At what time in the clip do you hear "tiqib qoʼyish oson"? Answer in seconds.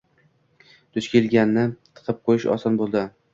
1.69-2.81